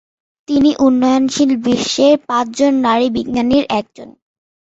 [0.47, 4.09] তিনি উন্নয়নশীল বিশ্বের পাঁচ জন নারী বিজ্ঞানীর একজন।